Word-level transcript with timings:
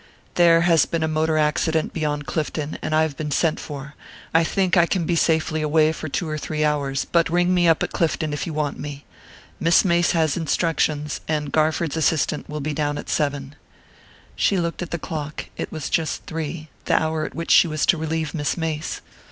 "There 0.33 0.61
has 0.61 0.87
been 0.87 1.03
a 1.03 1.07
motor 1.07 1.37
accident 1.37 1.93
beyond 1.93 2.25
Clifton, 2.25 2.79
and 2.81 2.95
I 2.95 3.03
have 3.03 3.15
been 3.15 3.29
sent 3.29 3.59
for. 3.59 3.93
I 4.33 4.43
think 4.43 4.75
I 4.75 4.87
can 4.87 5.07
safely 5.15 5.59
be 5.59 5.61
away 5.61 5.91
for 5.91 6.09
two 6.09 6.27
or 6.27 6.39
three 6.39 6.65
hours, 6.65 7.05
but 7.05 7.29
ring 7.29 7.53
me 7.53 7.67
up 7.67 7.83
at 7.83 7.91
Clifton 7.91 8.33
if 8.33 8.47
you 8.47 8.51
want 8.55 8.79
me. 8.79 9.05
Miss 9.59 9.85
Mace 9.85 10.13
has 10.13 10.35
instructions, 10.35 11.21
and 11.27 11.51
Garford's 11.53 11.97
assistant 11.97 12.49
will 12.49 12.61
be 12.61 12.73
down 12.73 12.97
at 12.97 13.09
seven." 13.09 13.53
She 14.35 14.57
looked 14.57 14.81
at 14.81 14.89
the 14.89 14.97
clock: 14.97 15.49
it 15.55 15.71
was 15.71 15.87
just 15.87 16.25
three, 16.25 16.69
the 16.85 16.99
hour 16.99 17.23
at 17.23 17.35
which 17.35 17.51
she 17.51 17.67
was 17.67 17.85
to 17.85 17.95
relieve 17.97 18.33
Miss 18.33 18.57
Mace. 18.57 19.01